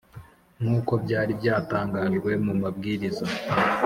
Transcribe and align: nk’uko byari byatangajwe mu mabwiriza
nk’uko 0.61 0.91
byari 1.03 1.31
byatangajwe 1.39 2.31
mu 2.45 2.53
mabwiriza 2.61 3.25